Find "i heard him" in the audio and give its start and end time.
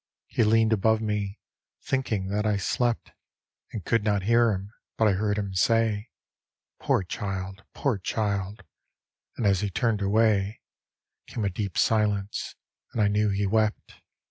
5.07-5.53